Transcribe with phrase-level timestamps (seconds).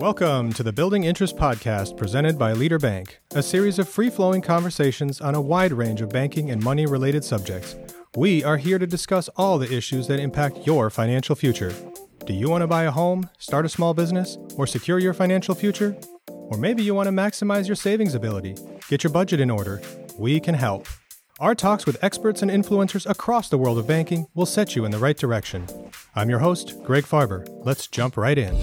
[0.00, 4.42] Welcome to the Building Interest Podcast presented by Leader Bank, a series of free flowing
[4.42, 7.76] conversations on a wide range of banking and money related subjects.
[8.16, 11.72] We are here to discuss all the issues that impact your financial future.
[12.26, 15.54] Do you want to buy a home, start a small business, or secure your financial
[15.54, 15.96] future?
[16.26, 18.56] Or maybe you want to maximize your savings ability,
[18.88, 19.80] get your budget in order.
[20.18, 20.88] We can help.
[21.38, 24.90] Our talks with experts and influencers across the world of banking will set you in
[24.90, 25.68] the right direction.
[26.16, 27.46] I'm your host, Greg Farber.
[27.64, 28.56] Let's jump right in.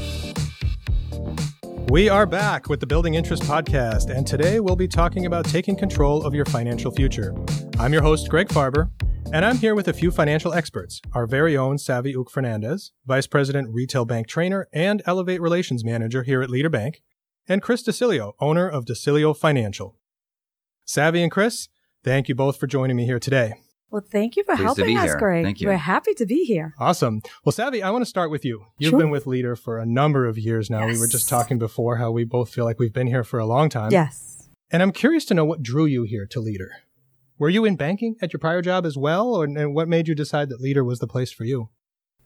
[1.88, 5.76] We are back with the Building Interest podcast, and today we'll be talking about taking
[5.76, 7.36] control of your financial future.
[7.80, 8.90] I'm your host, Greg Farber,
[9.34, 13.68] and I'm here with a few financial experts our very own Savy Ouk-Fernandes, Vice President,
[13.72, 17.02] Retail Bank Trainer, and Elevate Relations Manager here at Leader Bank,
[17.48, 19.98] and Chris DeCilio, owner of DeCilio Financial.
[20.86, 21.68] Savy and Chris,
[22.04, 23.56] thank you both for joining me here today.
[23.92, 25.18] Well, thank you for Pleased helping us, here.
[25.20, 25.44] Greg.
[25.44, 25.68] Thank you.
[25.68, 26.74] We're happy to be here.
[26.80, 27.22] Awesome.
[27.44, 28.66] Well, Savy, I want to start with you.
[28.78, 29.00] You've Sure.
[29.00, 30.88] been with Leader for a number of years now.
[30.88, 33.46] We were just talking before how we both feel like we've been here for a
[33.46, 33.92] long time.
[33.92, 34.48] yes.
[34.74, 36.72] And I'm curious to know what drew you here to Leader.
[37.38, 40.16] Were you in banking at your prior job as well, or and what made you
[40.16, 41.68] decide that Leader was the place for you?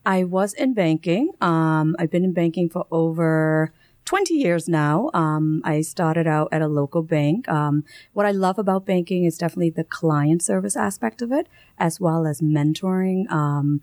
[0.04, 1.32] I was in banking.
[1.40, 3.72] Um, I've been in banking for over
[4.06, 5.10] 20 years now.
[5.12, 7.48] Um, I started out at a local bank.
[7.48, 12.00] Um, what I love about banking is definitely the client service aspect of it, as
[12.00, 13.80] well as mentoring um,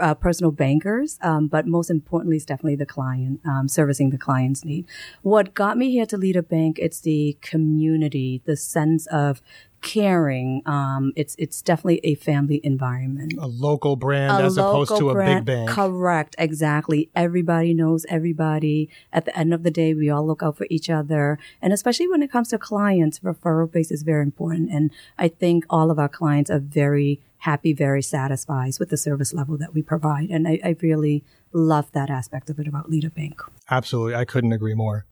[0.00, 1.18] uh, personal bankers.
[1.20, 4.86] Um, but most importantly, is definitely the client, um, servicing the client's need.
[5.20, 9.42] What got me here to Leader Bank, it's the community, the sense of
[9.82, 10.62] caring.
[10.64, 15.18] Um, it's it's definitely a family environment A local brand a as opposed local to
[15.18, 15.68] a big bank.
[15.68, 17.10] Correct, exactly.
[17.14, 18.88] Everybody knows everybody.
[19.12, 21.38] At the end of the day, we all look out for each other.
[21.60, 24.70] And especially when it comes to clients, referral base is very important.
[24.70, 29.34] And I think all of our clients are very happy, very satisfied with the service
[29.34, 30.30] level that we provide.
[30.30, 33.42] And I, I really love that aspect of it about Leader Bank.
[33.70, 34.14] Absolutely.
[34.14, 35.06] I couldn't agree more.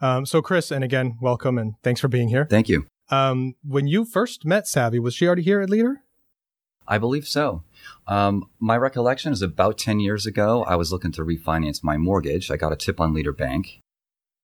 [0.00, 2.46] Um, so, Chris, and again, welcome and thanks for being here.
[2.48, 2.86] Thank you.
[3.12, 6.00] Um, when you first met Savy, was she already here at Leader?
[6.88, 7.62] I believe so.
[8.08, 12.50] Um, my recollection is about 10 years ago, I was looking to refinance my mortgage.
[12.50, 13.80] I got a tip on Leader Bank.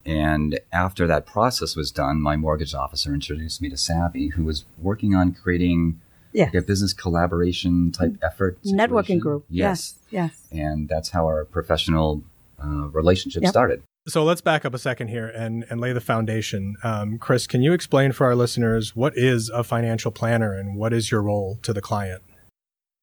[0.05, 4.65] And after that process was done, my mortgage officer introduced me to Savy, who was
[4.77, 6.01] working on creating
[6.33, 6.45] Yeah.
[6.45, 8.63] like a business collaboration type effort.
[8.65, 9.45] Networking group.
[9.49, 9.95] Yes.
[10.11, 10.47] Yes.
[10.53, 10.61] Yes.
[10.61, 12.23] And that's how our professional
[12.63, 13.51] uh, relationship Yep.
[13.51, 13.83] started.
[14.09, 16.77] So let's back up a second here and, and lay the foundation.
[16.83, 20.95] Um, Chris, can you explain for our listeners what is a financial planner and what
[20.95, 22.23] is your role to the client?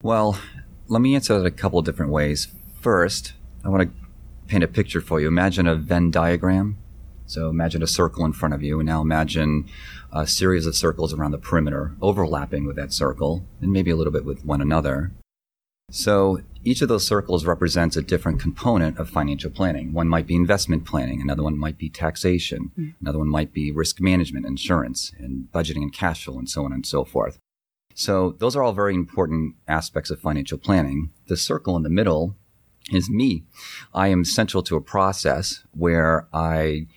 [0.02, 0.40] Well,
[0.88, 2.48] let me answer that a couple of different ways.
[2.82, 3.34] First,
[3.64, 3.96] I want to
[4.48, 5.28] paint a picture for you.
[5.28, 6.78] Imagine a Venn diagram.
[7.28, 9.68] So imagine a circle in front of you, and now imagine
[10.12, 14.14] a series of circles around the perimeter, overlapping with that circle, and maybe a little
[14.14, 15.12] bit with one another.
[15.92, 19.94] So each of those circles represents a different component of financial planning.
[19.94, 22.90] One might be investment planning, another one might be taxation, hmm.
[23.02, 26.74] another one might be risk management, insurance, and budgeting and cash flow, and so on
[26.74, 27.40] and so forth.
[27.94, 31.12] So those are all very important aspects of financial planning.
[31.28, 32.36] The circle in the middle
[32.92, 33.44] is me.
[33.94, 36.88] I am central to a process where I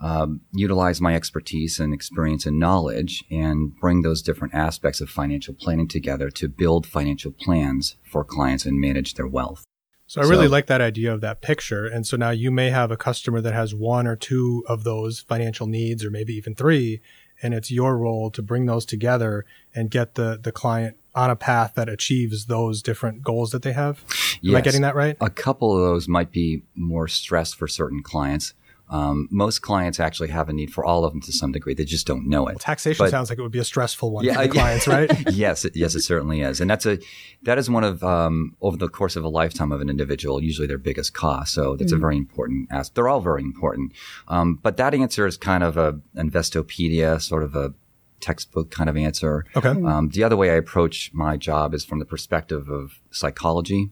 [0.00, 5.54] um, utilize my expertise and experience and knowledge and bring those different aspects of financial
[5.54, 9.64] planning together to build financial plans for clients and manage their wealth.
[10.06, 11.86] So I really So- like that idea of that picture.
[11.86, 15.20] And so now you may have a customer that has one or two of those
[15.20, 17.00] financial needs, or maybe even three,
[17.42, 19.44] and it's your role to bring those together
[19.74, 23.72] and get the, the client on a path that achieves those different goals that they
[23.72, 24.04] have.
[24.44, 24.64] Am I Yes.
[24.64, 25.16] getting that right?
[25.20, 28.54] A couple of those might be more stress for certain clients.
[28.90, 31.74] Um, most clients actually have a need for all of them to some degree.
[31.74, 32.58] They just don't know it.
[32.58, 35.10] Taxation But- sounds like it would be a stressful one Yeah, for the clients, right?
[35.32, 36.98] yes, it, yes, it certainly is, and that's a
[37.42, 40.66] that is one of um, over the course of a lifetime of an individual, usually
[40.66, 41.54] their biggest cost.
[41.54, 42.96] So that's a very important aspect.
[42.96, 43.92] They're all very important,
[44.28, 47.74] um, but that answer is kind of a Investopedia, sort of a
[48.20, 49.46] textbook kind of answer.
[49.56, 49.70] Okay.
[49.70, 53.90] Um, the other way I approach my job is from the perspective of psychology.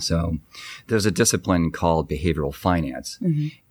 [0.00, 0.38] So
[0.88, 3.18] there's a discipline called behavioral finance.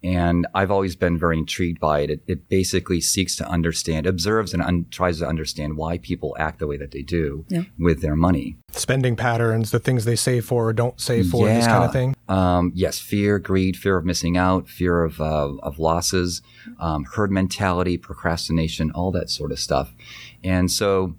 [0.01, 2.09] And I've always been very intrigued by it.
[2.09, 6.59] It, it basically seeks to understand, observes and un- tries to understand why people act
[6.59, 7.63] the way that they do Yeah.
[7.77, 8.55] with their money.
[8.71, 12.15] Spending patterns, the things they save for or don't save for, this kind of thing.
[12.29, 16.41] Um, yes, fear, greed, fear of missing out, fear of, uh, of losses,
[16.79, 19.93] um, herd mentality, procrastination, all that sort of stuff.
[20.43, 21.15] And so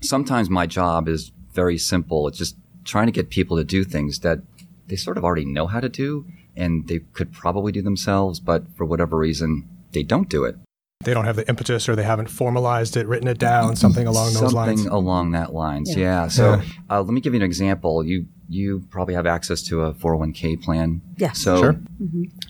[0.00, 2.26] sometimes my job is very simple.
[2.26, 4.40] It's just trying to get people to do things that
[4.86, 8.64] they sort of already know how to do and they could probably do themselves, but
[8.76, 10.56] for whatever reason, they don't do it.
[11.02, 14.34] They don't have the impetus or they haven't formalized it, written it down, something along
[14.34, 14.86] those something lines.
[14.86, 15.96] along that lines.
[15.96, 16.24] Yeah.
[16.24, 16.28] Yeah.
[16.28, 16.64] So Yeah.
[16.90, 18.04] Uh, let me give you an example.
[18.04, 21.00] You you probably have access to a 401k plan.
[21.16, 21.32] Yeah.
[21.32, 21.80] So Sure.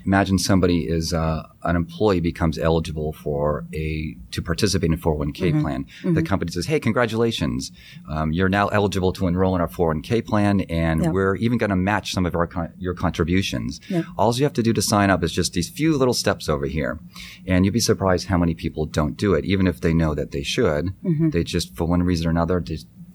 [0.06, 5.50] imagine somebody is uh, an employee becomes eligible for a to participate in a 401k
[5.50, 5.60] Mm-hmm.
[5.60, 5.86] plan.
[6.14, 7.70] The company says, "Hey, congratulations!
[8.08, 11.10] Um, you're now eligible to enroll in our 401k plan, and Yeah.
[11.10, 13.80] we're even going to match some of our con- your contributions.
[13.88, 14.02] Yeah.
[14.16, 16.66] All you have to do to sign up is just these few little steps over
[16.66, 16.98] here,
[17.46, 20.30] and you'd be surprised how many people don't do it, even if they know that
[20.30, 20.86] they should.
[21.04, 21.30] Mm-hmm.
[21.30, 22.60] They just, for one reason or another,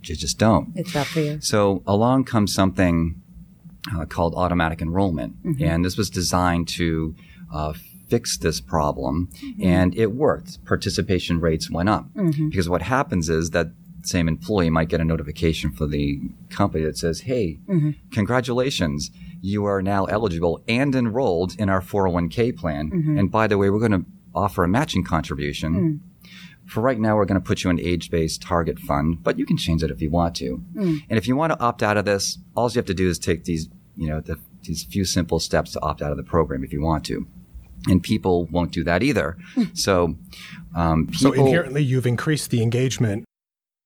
[0.08, 0.72] they just don't.
[0.76, 1.40] It's that for you.
[1.42, 3.22] So along comes something
[3.96, 5.64] uh, called automatic enrollment, mm-hmm.
[5.64, 7.16] and this was designed to
[7.54, 7.74] uh,
[8.08, 9.64] fix this problem, mm-hmm.
[9.64, 10.64] and it worked.
[10.66, 12.50] Participation rates went up mm-hmm.
[12.50, 13.68] because what happens is that
[14.04, 16.20] same employee might get a notification for the
[16.50, 17.60] company that says, "Hey,
[18.12, 19.12] congratulations."
[19.42, 22.90] You are now eligible and enrolled in our 401k plan.
[23.20, 26.00] And by the way, we're going to offer a matching contribution mm.
[26.68, 29.58] For right now, we're going to put you in age-based target fund, but you can
[29.58, 30.56] change it if you want to.
[30.56, 30.98] Hmm.
[31.10, 33.20] And if you want to opt out of this, all you have to do is
[33.20, 36.64] take these, you know, the, these few simple steps to opt out of the program
[36.64, 37.28] if you want to.
[37.88, 39.38] And people won't do that either.
[39.54, 39.64] Hmm.
[39.74, 40.16] so,
[40.76, 43.26] um, So inherently, you've increased the engagement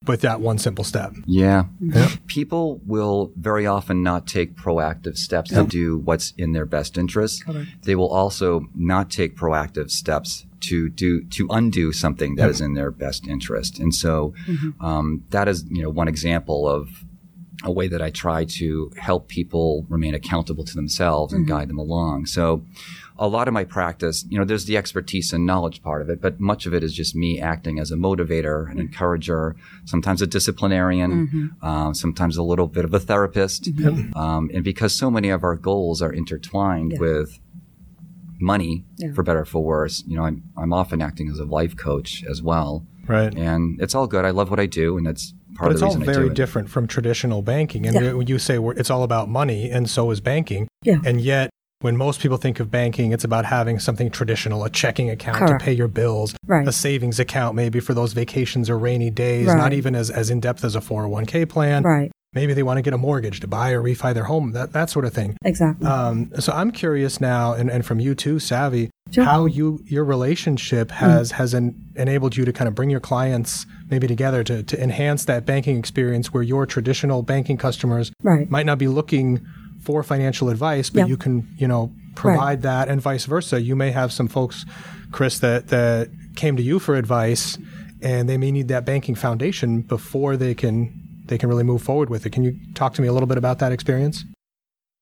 [0.08, 1.14] with that one simple step.
[1.26, 1.92] yeah, hmm.
[1.92, 2.10] Yeah.
[2.28, 7.44] people will very often not take proactive steps to do what's in their best interest.
[7.84, 12.74] They will also not take proactive steps to do to undo something that is in
[12.74, 13.80] their best interest.
[13.80, 14.34] And so
[14.80, 16.90] um, that is you know one example of
[17.66, 21.78] a way that I try to help people remain accountable to themselves and guide them
[21.78, 22.26] along.
[22.28, 22.64] So
[23.18, 26.22] a lot of my practice, you know, there's the expertise and knowledge part of it,
[26.22, 30.28] but much of it is just me acting as a motivator, an encourager, sometimes a
[30.28, 33.68] disciplinarian, uh, sometimes a little bit of a therapist.
[34.16, 37.00] Um, and because so many of our goals are intertwined Yeah.
[37.00, 37.40] with
[38.40, 39.14] money, Yeah.
[39.14, 42.24] for better or for worse, you know, I'm, I'm often acting as a life coach
[42.30, 42.86] as well.
[43.08, 43.34] Right.
[43.36, 44.24] And it's all good.
[44.26, 46.06] I love what I do, and that's part But of it's the all reason I
[46.14, 46.36] do very it.
[46.36, 47.86] different from traditional banking.
[47.88, 48.14] And Yeah.
[48.14, 50.68] when you say it's all about money, and so is banking.
[50.84, 51.00] Yeah.
[51.04, 51.50] And yet,
[51.82, 55.60] when most people think of banking, it's about having something traditional, a checking account Correct.
[55.60, 56.68] to pay your bills, Right.
[56.68, 59.58] a savings account maybe for those vacations or rainy days, Right.
[59.58, 61.84] not even as, as in depth as a 401k plan.
[61.84, 62.12] Right.
[62.34, 64.92] Maybe they want to get a mortgage to buy or refi their home, that, that
[64.92, 65.36] sort of thing.
[65.44, 65.88] Exactly.
[65.88, 69.24] Um, so I'm curious now, and, and from you too, Savy, Sure.
[69.24, 73.66] how you your relationship has has en- enabled you to kind of bring your clients
[73.90, 78.48] maybe together to, to enhance that banking experience where your traditional banking customers Right.
[78.52, 79.44] might not be looking
[79.82, 81.06] for financial advice, but Yeah.
[81.08, 83.60] you can you know provide that, and vice versa.
[83.60, 84.64] You may have some folks,
[85.12, 87.58] Chris, that that came to you for advice,
[88.04, 90.94] and they may need that banking foundation before they can
[91.30, 92.32] they can really move forward with it.
[92.32, 94.26] Can you talk to me a little bit about that experience?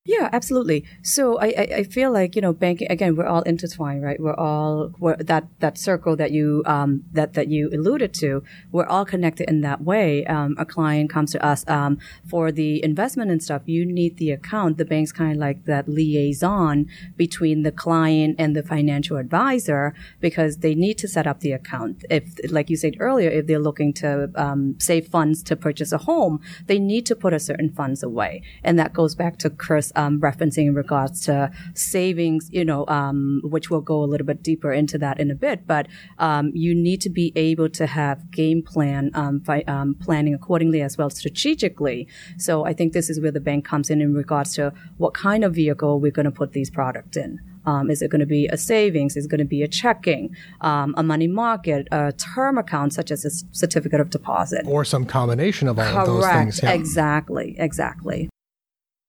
[0.08, 0.86] Yeah, absolutely.
[1.04, 3.18] So I, I, I feel like you know banking again.
[3.18, 4.18] We're all intertwined, right?
[4.18, 8.42] We're all we're, that that circle that you um, that that you alluded to.
[8.72, 10.26] We're all connected in that way.
[10.26, 13.64] Um, a client comes to us um, for the investment and stuff.
[13.66, 14.78] You need the account.
[14.78, 16.88] The bank's kind of like that liaison
[17.18, 22.06] between the client and the financial advisor because they need to set up the account.
[22.10, 25.98] If, like you said earlier, if they're looking to um, save funds to purchase a
[25.98, 29.92] home, they need to put a certain funds away, and that goes back to Chris
[29.98, 34.44] um, referencing in regards to savings, you know, um, which we'll go a little bit
[34.44, 35.68] deeper into that in a bit.
[35.68, 35.88] But
[36.20, 40.82] um, you need to be able to have game plan um, fi- um, planning accordingly
[40.82, 42.08] as well strategically.
[42.38, 45.44] So I think this is where the bank comes in in regards to what kind
[45.44, 47.40] of vehicle we're going to put these products in.
[47.66, 49.18] Um, is it going to be a savings?
[49.18, 53.12] Is it going to be a checking, um, a money market, a term account such
[53.12, 54.62] as a certificate of deposit?
[54.66, 56.64] Or some combination of all of those things.
[56.64, 56.72] yeah.
[56.72, 57.56] Exactly.
[57.60, 58.30] Exactly.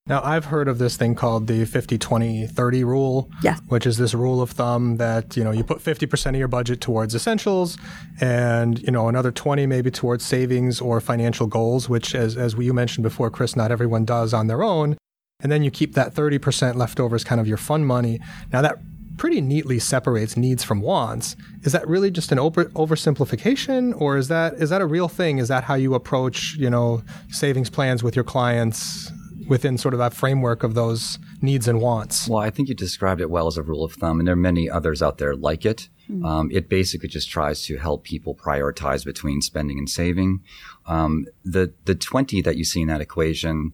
[0.09, 3.61] Now, I've heard of this thing called the 50 20 30 rule, Yes.
[3.69, 6.81] which is this rule of thumb that, you know, you put 50% of your budget
[6.81, 7.77] towards essentials
[8.21, 12.73] and, you know, another 20 maybe towards savings or financial goals, which as as you
[12.73, 14.97] mentioned before, Chris, not everyone does on their own.
[15.41, 18.19] And then you keep that 30% left over as kind of your fun money.
[18.53, 18.79] Now that
[19.19, 21.37] pretty neatly separates needs from wants.
[21.65, 25.39] Is that really just an over, oversimplification or is that is that a real thing?
[25.39, 29.13] Is that how you approach, you know, savings plans with your clients
[29.49, 32.29] within sort of that framework of those needs and wants?
[32.29, 34.37] Well, I think you described it well as a rule of thumb, and there are
[34.37, 35.89] many others out there like it.
[36.25, 40.43] Um, it basically just tries to help people prioritize between spending and saving.
[40.87, 43.73] Um, the the twenty that you see in that equation,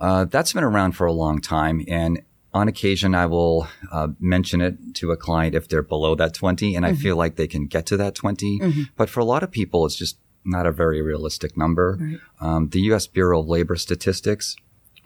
[0.00, 4.60] uh, that's been around for a long time, and on occasion I will uh, mention
[4.60, 7.66] it to a client if they're below that twenty, and I feel like they can
[7.66, 8.60] get to that 20
[8.96, 12.18] But for a lot of people, it's just not a very realistic number.
[12.40, 13.06] Um, the U.S.
[13.06, 14.56] Bureau of Labor Statistics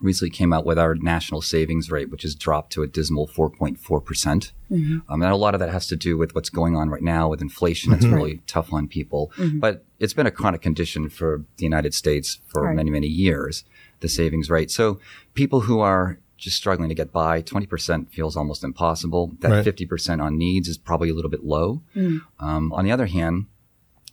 [0.01, 4.05] recently came out with our national savings rate, which has dropped to a dismal 4.4%.
[4.05, 7.03] percent Um, and a lot of that has to do with what's going on right
[7.03, 7.93] now with inflation.
[7.93, 9.31] It's really tough on people.
[9.55, 12.77] But it's been a chronic condition for the United States for Right.
[12.77, 13.65] many, many years.
[14.01, 14.71] the savings rate.
[14.71, 14.99] So
[15.35, 19.33] people who are just struggling to get by, 20% feels almost impossible.
[19.41, 19.63] That Right.
[19.63, 21.83] 50% on needs is probably a little bit low.
[22.39, 23.45] Um, on the other hand,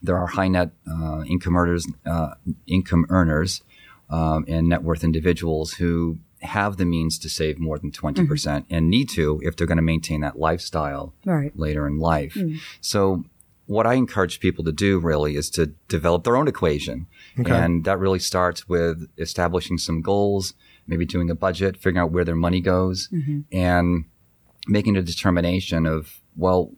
[0.04, 2.32] there are high net uh, income earners, uh,
[2.68, 3.62] income earners,
[4.10, 8.26] um, and net worth individuals who have the means to save more than 20% mm-hmm.
[8.28, 11.52] percent and need to if they're going to maintain that lifestyle Right.
[11.58, 12.36] later in life.
[12.36, 12.60] Mm.
[12.80, 13.26] So
[13.66, 17.08] what I encourage people to do really is to develop their own equation.
[17.38, 20.54] And that really starts with establishing some goals,
[20.88, 23.42] maybe doing a budget, figuring out where their money goes mm-hmm.
[23.52, 24.06] and
[24.68, 26.72] making a determination of, well,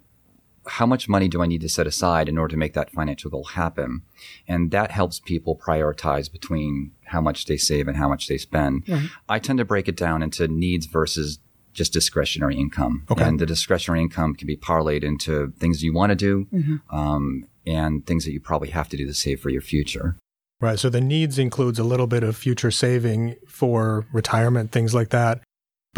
[0.70, 3.30] how much money do I need to set aside in order to make that financial
[3.32, 4.04] goal happen?
[4.48, 8.84] And that helps people prioritize between how much they save and how much they spend.
[9.28, 11.40] I tend to break it down into needs versus
[11.74, 13.06] just discretionary income.
[13.10, 13.24] Okay.
[13.24, 16.48] And the discretionary income can be parlayed into things you want to do
[16.92, 20.16] um, and things that you probably have to do to save for your future.
[20.62, 20.78] Right.
[20.78, 25.42] So the needs includes a little bit of future saving for retirement, things like that.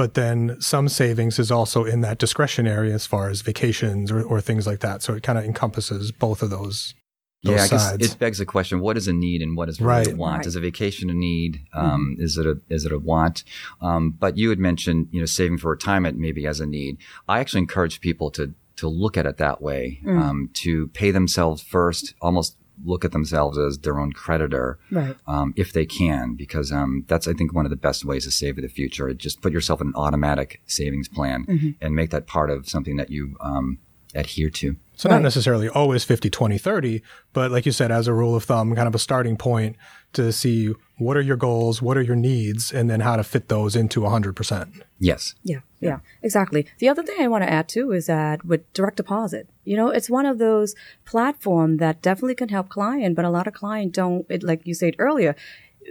[0.02, 4.42] But then some savings is also in that discretionary as far as vacations or, or
[4.42, 5.04] things like that.
[5.04, 6.96] So it kind of encompasses both of those,
[7.44, 8.12] those yeah, I guess sides.
[8.12, 10.38] it begs the question: What is a need and what is really a want?
[10.38, 10.48] Right.
[10.48, 11.60] Is a vacation a need?
[11.76, 13.44] Um, Is it a is it a want?
[13.80, 16.98] Um, but you had mentioned, you know, saving for retirement maybe as a need.
[17.30, 21.62] I actually encourage people to to look at it that way, um, to pay themselves
[21.62, 25.16] first, almost look at themselves as their own creditor, Right.
[25.28, 28.32] um, if they can, because um, that's I think one of the best ways to
[28.32, 29.14] save for the future.
[29.14, 33.10] Just put yourself in an automatic savings plan and make that part of something that
[33.10, 33.78] you um,
[34.16, 34.76] adhere to.
[34.96, 37.02] So not necessarily always 50, 20, 30,
[37.34, 39.76] but like you said, as a rule of thumb, kind of a starting point
[40.14, 43.50] to see what are your goals, what are your needs, and then how to fit
[43.50, 44.84] those into 100%.
[45.00, 45.34] Yes.
[45.44, 46.68] Yeah, yeah, exactly.
[46.78, 49.90] The other thing I want to add too is that with direct deposit, you know,
[49.90, 53.94] it's one of those platform that definitely can help client, but a lot of client
[53.94, 54.28] don't.
[54.30, 55.36] It, like you said earlier,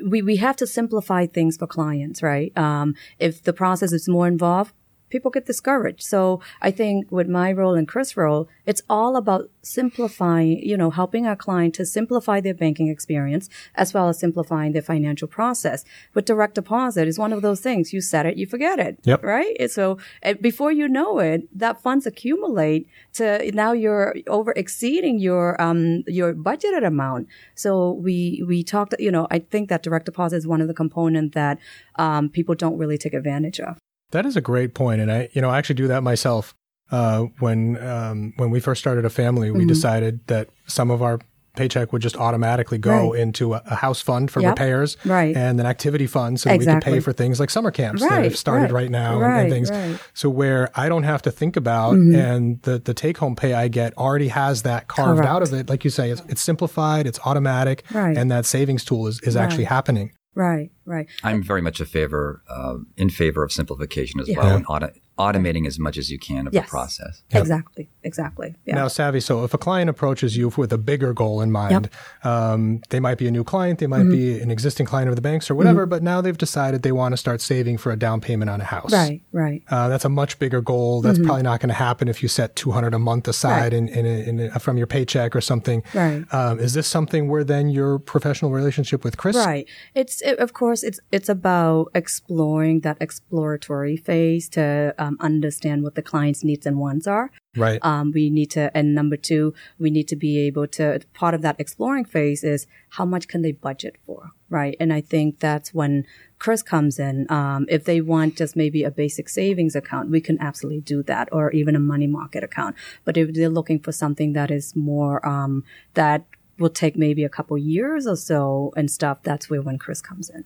[0.04, 2.56] we we have to simplify things for clients, right?
[2.56, 4.72] Um, if the process is more involved.
[5.10, 6.02] People get discouraged.
[6.02, 10.90] So I think with my role and Chris' role, it's all about simplifying, you know,
[10.90, 15.84] helping our client to simplify their banking experience as well as simplifying their financial process.
[16.14, 17.92] But direct deposit is one of those things.
[17.92, 19.22] You set it, you forget it Yep.
[19.22, 19.56] right?
[19.58, 19.98] And So
[20.40, 26.32] before you know it, that funds accumulate to now you're over exceeding your um your
[26.34, 27.28] budgeted amount.
[27.54, 30.74] So we we talked, you know, I think that direct deposit is one of the
[30.74, 31.58] components that
[31.96, 33.78] um, people don't really take advantage of.
[34.12, 36.54] That is a great point, and I, you know, I actually do that myself.
[36.90, 41.20] Uh, when um, when we first started a family, we decided that some of our
[41.56, 43.20] paycheck would just automatically go Right.
[43.20, 44.50] into a, a house fund for Yep.
[44.50, 45.36] repairs, Right.
[45.36, 46.90] and an activity fund so that we Exactly.
[46.92, 49.40] could pay for things like summer camps that Right, have started right, right, now and-
[49.42, 49.70] and things.
[49.70, 49.94] Mm-hmm.
[50.14, 53.68] So where I don't have to think about, and the the take home pay I
[53.68, 55.68] get already has that carved out of it.
[55.68, 59.64] Like you say, it's, it's simplified, it's automatic, and that savings tool is is actually
[59.64, 60.12] happening.
[60.34, 61.08] Right, right.
[61.24, 64.38] I'm very much a favor uh, in favor of simplification as Yeah.
[64.38, 64.92] well and auto-
[65.24, 66.64] automating as much as you can of Yes.
[66.66, 67.22] the process.
[67.42, 68.54] Exactly, exactly.
[68.66, 68.76] Yeah.
[68.80, 71.84] Now, Savy, so if a client approaches you with a bigger goal in mind,
[72.24, 74.42] um, they might be a new client, they might be Mm-hmm.
[74.44, 77.16] an existing client of the banks or whatever, but now they've decided they want to
[77.16, 78.92] start saving for a down payment on a house.
[78.92, 79.62] right, right.
[79.70, 81.00] Uh, that's a much bigger goal.
[81.00, 84.04] That's probably not going to happen if you set 200 a month aside in, in,
[84.06, 85.82] a, in a, from your paycheck or something.
[85.94, 86.24] Right.
[86.32, 89.36] Um, is this something where then your professional relationship with Chris?
[89.36, 89.66] Right.
[89.94, 95.94] It's it, of course it's it's about exploring that exploratory phase to um, understand what
[95.94, 97.30] the client's needs and wants are.
[97.56, 97.84] Right.
[97.84, 101.00] Um, we need to, and number two, we need to be able to.
[101.14, 104.76] Part of that exploring phase is how much can they budget for, right?
[104.78, 106.04] And I think that's when
[106.38, 107.26] Chris comes in.
[107.30, 111.28] Um, if they want just maybe a basic savings account, we can absolutely do that,
[111.32, 112.76] or even a money market account.
[113.04, 115.64] But if they're looking for something that is more um,
[115.94, 116.24] that
[116.58, 120.30] will take maybe a couple years or so and stuff, that's where when Chris comes
[120.30, 120.44] in.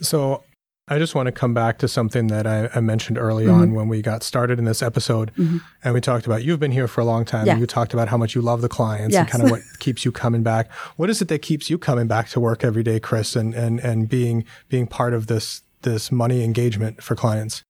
[0.00, 0.44] So
[0.88, 3.60] I just want to come back to something that I, I mentioned early Mm-hmm.
[3.60, 5.32] on when we got started in this episode.
[5.82, 7.46] And we talked about you've been here for a long time.
[7.46, 7.52] Yeah.
[7.52, 10.04] And you talked about how much you love the clients and kind of what keeps
[10.04, 10.72] you coming back.
[10.96, 13.80] What is it that keeps you coming back to work every day, Chris, and, and,
[13.80, 17.62] and being being part of this this money engagement for clients?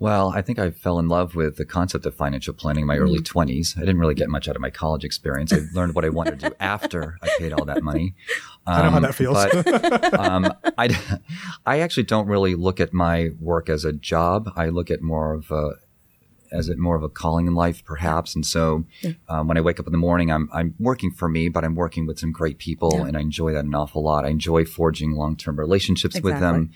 [0.00, 2.96] Well, I think I fell in love with the concept of financial planning in my
[2.96, 3.76] early 20s.
[3.76, 5.52] I didn't really get much out of my college experience.
[5.52, 8.14] I learned what I wanted to do after I paid all that money.
[8.66, 9.34] I know how Um, that feels.
[9.36, 10.96] But, um, I,
[11.66, 14.50] I actually don't really look at my work as a job.
[14.56, 15.72] I look at more of a,
[16.50, 18.34] as it more of a calling in life, perhaps.
[18.34, 18.86] And so,
[19.28, 21.74] um, when I wake up in the morning, I'm I'm working for me, but I'm
[21.76, 23.04] working with some great people, Yeah.
[23.04, 24.24] and I enjoy that an awful lot.
[24.24, 26.70] I enjoy forging long term relationships with them,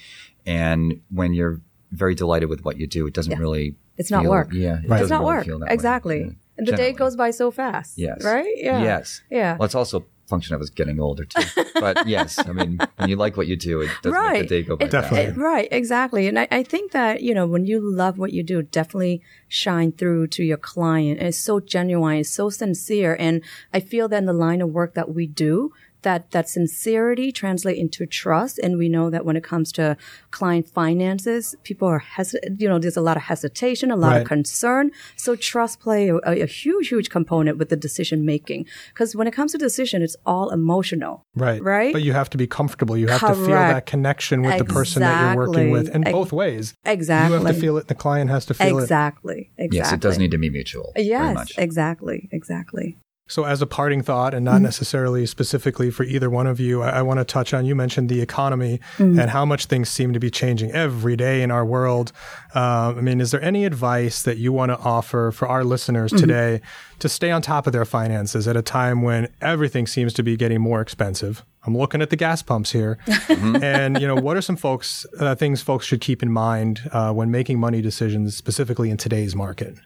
[0.46, 1.60] and when you're
[1.96, 3.38] very delighted with what you do, it doesn't Yeah.
[3.38, 3.76] really.
[3.96, 4.52] It's not feel- work.
[4.52, 5.00] Yeah, it Right.
[5.00, 5.44] It's doesn't really work.
[5.46, 5.74] feel that way.
[5.74, 6.20] Exactly.
[6.20, 6.30] Yeah.
[6.58, 7.98] And the day goes by so fast.
[7.98, 8.22] Yes.
[8.24, 8.54] Right?
[8.56, 8.82] Yeah.
[8.82, 9.22] Yes.
[9.30, 9.56] Yeah.
[9.56, 11.42] Well, it's also function of us getting older too.
[11.80, 14.40] But yes, I mean, when you like what you do, it does make Right.
[14.42, 15.26] the day go by It- Definitely.
[15.32, 16.26] it- right, exactly.
[16.28, 19.92] And I, I think that, you know, when you love what you do, definitely shine
[19.92, 21.18] through to your client.
[21.18, 23.16] And it's so genuine, it's so sincere.
[23.18, 23.42] And
[23.74, 25.72] I feel that in the line of work that we do,
[26.04, 28.58] that, that sincerity translate into trust.
[28.58, 29.96] And we know that when it comes to
[30.30, 34.22] client finances, people are hesitant, you know, there's a lot of hesitation, a lot Right.
[34.22, 34.90] of concern.
[35.16, 38.66] So trust play a, a huge, huge component with the decision making.
[38.90, 41.24] Because when it comes to decision, it's all emotional.
[41.34, 41.60] Right.
[41.62, 41.92] Right?
[41.92, 42.96] But you have to be comfortable.
[42.96, 46.12] You have to feel that connection with the person that you're working with in Exactly.
[46.12, 46.74] both ways.
[46.84, 47.36] Exactly.
[47.38, 47.88] You have to feel it.
[47.88, 48.82] The client has to feel it.
[48.82, 49.50] Exactly.
[49.58, 49.76] Exactly.
[49.78, 50.92] Yes, it does need to be mutual.
[50.94, 51.52] very Yes, much.
[51.58, 52.28] exactly.
[52.32, 52.96] Exactly.
[53.26, 54.64] So, as a parting thought, and not Mm-hmm.
[54.64, 58.10] necessarily specifically for either one of you, I, I want to touch on you mentioned
[58.10, 59.18] the economy Mm-hmm.
[59.18, 62.12] and how much things seem to be changing every day in our world.
[62.54, 66.12] Um, I mean, is there any advice that you want to offer for our listeners
[66.12, 66.20] Mm-hmm.
[66.20, 66.60] today
[66.98, 70.36] to stay on top of their finances at a time when everything seems to be
[70.36, 71.42] getting more expensive?
[71.66, 72.98] I'm looking at the gas pumps here,
[73.30, 77.10] and you know, what are some folks uh, things folks should keep in mind uh,
[77.10, 79.76] when making money decisions, specifically in today's market?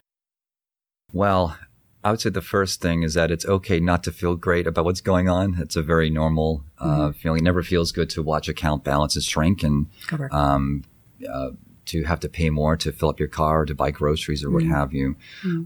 [1.12, 1.56] Well,
[2.04, 4.84] I would say the first thing is that it's okay not to feel great about
[4.84, 5.56] what's going on.
[5.58, 7.40] It's a very normal uh, feeling.
[7.40, 9.86] It never feels good to watch account balances shrink and
[10.30, 10.84] um,
[11.28, 11.50] uh,
[11.86, 14.50] to have to pay more to fill up your car or to buy groceries or
[14.50, 15.16] what have you.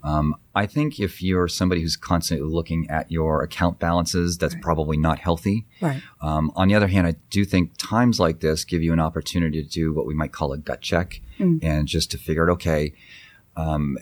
[0.05, 4.97] Um, I think if you're somebody who's constantly looking at your account balances, that's probably
[4.97, 5.67] not healthy.
[5.81, 6.01] Right.
[6.21, 9.63] Um, on the other hand, I do think times like this give you an opportunity
[9.63, 11.21] to do what we might call a gut check
[11.63, 12.95] and just to figure out, okay,
[13.57, 13.99] um,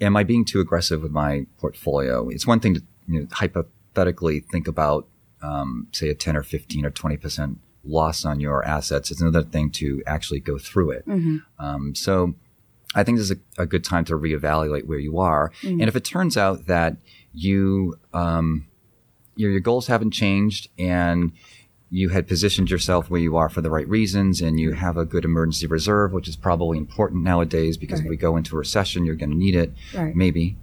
[0.00, 2.28] am I being too aggressive with my portfolio?
[2.28, 5.06] It's one thing to you know, hypothetically think about,
[5.42, 9.10] um, say, a 10 or 15 or 20% loss on your assets.
[9.10, 11.04] It's another thing to actually go through it.
[11.58, 12.34] Um, so
[12.94, 15.52] I think this is a, a good time to reevaluate where you are.
[15.80, 16.96] And if it turns out that
[17.32, 18.66] you, um,
[19.36, 21.32] your, your goals haven't changed and
[21.92, 25.04] you had positioned yourself where you are for the right reasons and you have a
[25.04, 29.04] good emergency reserve, which is probably important nowadays because if we go into a recession,
[29.04, 30.14] you're going to need it, Right.
[30.14, 30.56] maybe.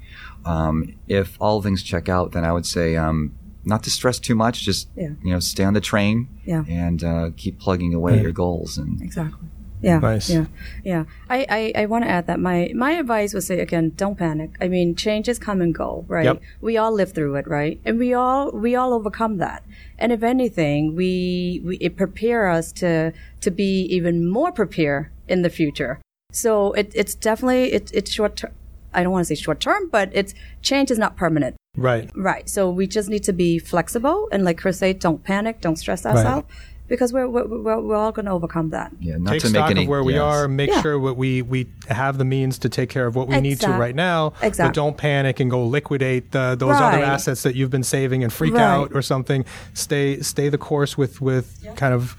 [0.45, 3.33] Um, if all things check out, then I would say um,
[3.65, 4.63] not to stress too much.
[4.63, 5.09] Just Yeah.
[5.21, 6.63] you know, stay on the train Yeah.
[6.69, 8.77] and uh, keep plugging away at your goals.
[8.77, 9.49] And Exactly.
[9.81, 9.99] Yeah.
[9.99, 10.29] Nice.
[10.29, 10.45] Yeah.
[10.83, 11.03] Yeah.
[11.29, 14.51] I, I, I want to add that my, my advice would say again, don't panic.
[14.59, 16.25] I mean, changes come and go, right?
[16.25, 16.41] Yep.
[16.61, 17.79] We all live through it, right?
[17.85, 19.63] And we all, we all overcome that.
[19.99, 25.41] And if anything, we, we, it prepare us to, to be even more prepared in
[25.41, 25.99] the future.
[26.31, 28.53] So it, it's definitely, it, it's short term.
[28.93, 31.55] I don't want to say short term, but it's change is not permanent.
[31.75, 32.09] Right.
[32.15, 32.49] Right.
[32.49, 36.03] So we just need to be flexible and like Chris said, don't panic, don't stress
[36.03, 36.47] ourselves
[36.87, 38.91] because we're, we're, we're, we're all going to overcome that.
[38.99, 40.81] yeah, not take to stock make any of where we are, make Yeah.
[40.81, 43.69] sure what we we have the means to take care of what we need to
[43.69, 44.31] right now.
[44.41, 48.23] But exact- don't panic and go liquidate the, those other assets that you've been saving
[48.23, 48.61] and freak Right.
[48.63, 49.45] out or something.
[49.73, 52.15] Stay stay the course with with kind of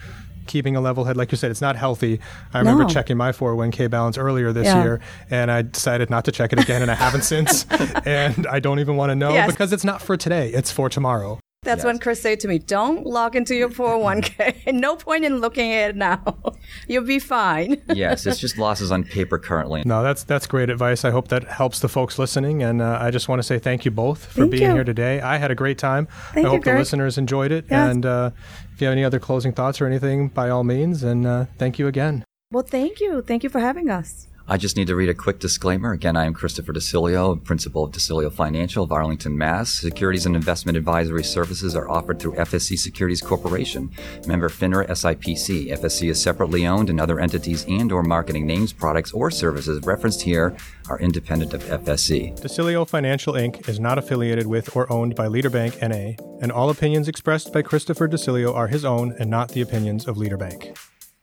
[0.47, 1.15] keeping a level head.
[1.17, 2.21] Like you said, it's not healthy.
[2.55, 2.89] I remember No.
[2.89, 4.83] checking my 401k balance earlier this Yeah.
[4.83, 5.01] year,
[5.31, 7.67] and I decided not to check it again, and I haven't since.
[8.07, 9.51] and I don't even want to know Yes.
[9.51, 11.39] because it's not for today; it's for tomorrow.
[11.69, 14.73] That's when Chris said to me, "Don't log into your 401k.
[14.75, 16.39] no point in looking at it now.
[16.89, 19.83] You'll be fine." yes, it's just losses on paper currently.
[19.85, 21.05] No, that's that's great advice.
[21.05, 23.85] I hope that helps the folks listening, and uh, I just want to say thank
[23.85, 24.73] you both for Thank being you.
[24.75, 25.21] here today.
[25.21, 26.07] I had a great time.
[26.33, 27.67] Thank I you, hope the listeners enjoyed it.
[27.71, 27.91] Yes.
[27.91, 28.31] And uh,
[28.73, 31.79] if you have any other closing thoughts or anything, by all means, and uh, thank
[31.79, 32.25] you again.
[32.51, 33.23] well, thank you.
[33.23, 34.27] Thank you for having us.
[34.51, 35.93] I just need to read a quick disclaimer.
[35.93, 39.69] Again, I am Christopher DeCilio, principal of DeCilio Financial of Arlington, Mass.
[39.69, 43.91] Securities and investment advisory services are offered through FSC Securities Corporation,
[44.27, 45.71] member FINRA SIPC.
[45.79, 50.23] FSC is separately owned, and other entities and or marketing names, products, or services referenced
[50.23, 50.57] here
[50.89, 52.41] are independent of FSC.
[52.41, 53.69] DeCilio Financial Inc.
[53.69, 58.09] is not affiliated with or owned by Leaderbank NA, and all opinions expressed by Christopher
[58.09, 60.75] DeCilio are his own and not the opinions of Leaderbank.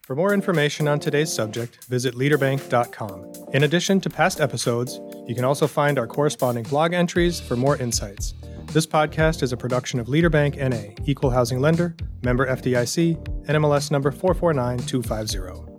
[0.06, 3.34] For more information on today's subject, visit leaderbank.com.
[3.54, 7.76] In addition to past episodes, you can also find our corresponding blog entries for more
[7.78, 8.36] insights.
[8.68, 14.12] This podcast is a production of Leaderbank NA, Equal Housing Lender, member FDIC, NMLS number
[14.12, 15.75] 449250.